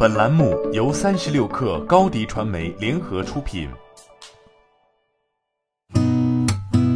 [0.00, 3.68] 本栏目由三十六氪高低传媒联合出品。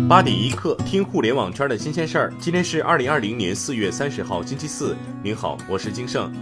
[0.09, 2.33] 八点一刻，听互联网圈的新鲜事儿。
[2.39, 4.95] 今天是二零二零年四月三十号，星期四。
[5.21, 6.33] 您好，我是金盛。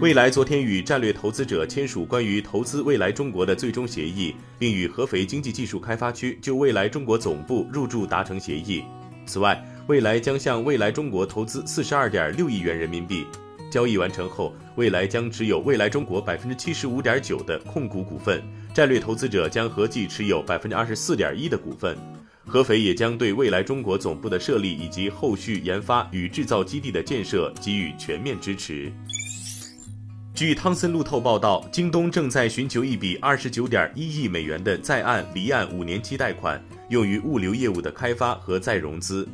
[0.00, 8.82] 未来昨天与战略投资者签署关于投资未来中国的最终协议，并与合肥经济技术开发区就未来中国总部入驻达成协议。
[9.26, 13.26] 此外，未来将向未来中国投资四十二点六亿元人民币。
[13.70, 18.42] 交易完成后，未来将持有未来中国百分之七十五点九的控股股份，
[18.74, 21.96] 战略投资者将合计持有百分之二十四点一的股份。
[22.46, 28.90] 合肥也将对未来中国总部的设立以及后续研发与制造基地的建设给予全面支持。
[30.34, 39.28] 据汤森路透报道，京东正在寻求一笔二十九点一亿美元的在岸离岸五年期贷款，用于物流业务的开发和再融资。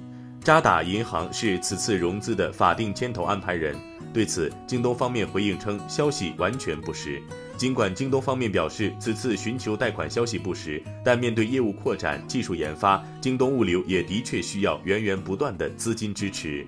[0.44, 3.74] 渣打银行是此次融资的法定牵头安排人。
[4.12, 7.18] 对此，京东方面回应称，消息完全不实。
[7.56, 16.66] 尽管京东方面表示此次寻求贷款消息不实，但面对业务扩展、技术研发，京东物流也的确需要源源不断的资金支持。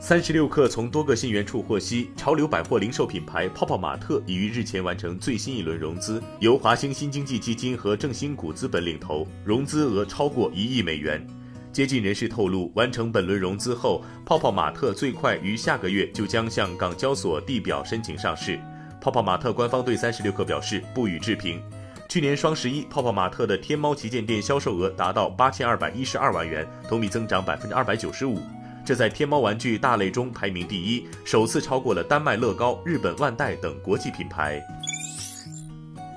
[0.00, 11.24] 三十六氪从多个信源处获悉，潮流百货零售品牌泡泡玛特已于日前完成最新一轮融资，由华兴新经济基金和正新股资本领投，融资额超过一亿美元。
[11.72, 18.60] 接近人士透露，完成本轮融资后，泡泡玛特最快于下个月就将向港交所递表申请上市。
[19.00, 21.62] 泡泡玛特官方对三十六氪表示不予置评。
[22.10, 28.38] 去年双十一，泡泡玛特的天猫旗舰店销售额达到八千二百一十二万元，同比增长百分之二百九十五，
[28.84, 34.62] 这在天猫玩具大类中排名第一，首次超过了丹麦乐高、日本万代等国际品牌。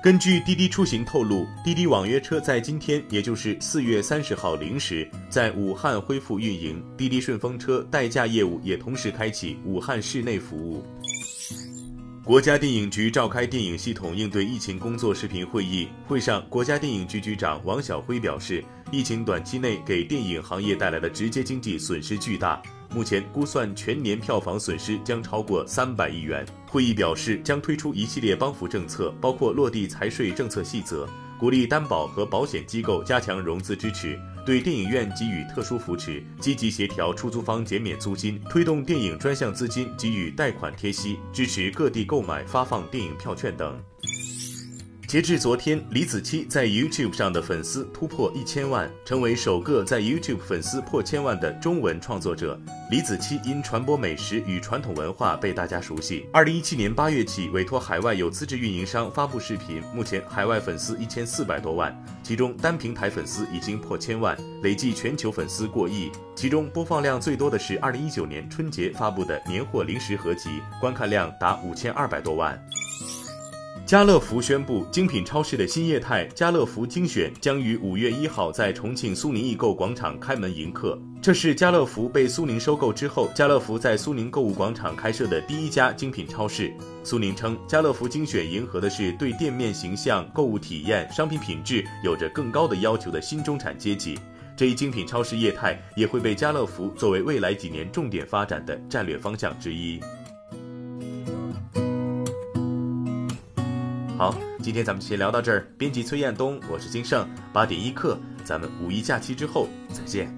[0.06, 6.80] 根据滴滴出行透露，滴滴网约车在今天，也就是四月三十号零时，在武汉恢复运营。
[6.96, 10.86] 滴滴顺风车代驾业务也同时开启武汉市内服务。
[12.22, 22.62] 国家电影局召开电影系统应对疫情工作视频会议，会上，国家电影局局长王晓辉表示，疫情短期内给电影行业带来的直接经济损失巨大。
[22.94, 26.46] 目前估算全年票房损失将超过三百亿元。
[26.66, 31.08] 会议表示，将推出一系列帮扶政策，包括落地财税政策细则，
[31.38, 43.78] 鼓励担保和保险机构加强融资支持，对电影院给予特殊扶持，积极协调出租方减免租金，推动电影专项资金给予贷款贴息，支持各地购买发放电影票券等。
[45.06, 52.60] 截至昨天，李子柒在 YouTube 上的粉丝突破一千万，成为首个在 YouTube 粉丝破千万的中文创作者。
[52.88, 56.24] 李子柒因传播美食与传统文化被大家熟悉。
[56.32, 61.92] 二零一七年八月起，委托海外有资质运营商发布视频，目前海外粉丝一千四百多万，
[62.22, 66.12] 其中单平台粉丝已经破千万，累计全球粉丝过亿。
[66.36, 72.56] 其中播放量最多的是二零一九年春节发布的年货零食合集，观看量达五千二百多万。
[73.86, 81.00] 家乐福宣布，精品超市的新业态“家乐福精选”将于五月一号在重庆苏宁易购广场开门迎客。
[81.22, 86.74] 这是家乐福被苏宁收购之后，家乐福在苏宁购物广场开设的第一家精品超市。
[87.04, 94.18] 苏宁称，家乐福精选迎合的是对店面形象、购物体验、商品品质有着更高的要求的新中产阶级。
[94.56, 100.00] 这一精品超市业态也会被家乐福作为未来几年重点发展的战略方向之一。
[104.18, 105.66] 好，今天咱们先聊到这儿。
[105.76, 110.34] 编辑崔彦东，我是金盛，八点一刻，咱们五一假期之后再见。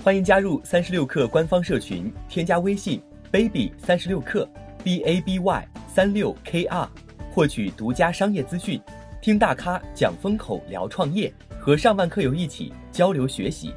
[0.00, 4.48] 欢迎加入三十六氪官方社群，添加微信 baby 三十六氪
[4.84, 6.88] b a b y 三六 k r，
[7.32, 8.80] 获取独家商业资讯，
[9.20, 11.34] 听大咖讲风口，聊创业。
[11.60, 13.74] 和上万课友一起交流学习。